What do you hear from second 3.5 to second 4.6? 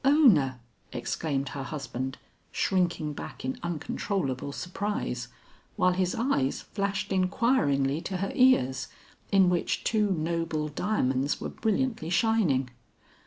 uncontrollable